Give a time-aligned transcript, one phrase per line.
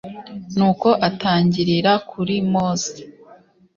[0.57, 2.97] nuko atangirira kuri mose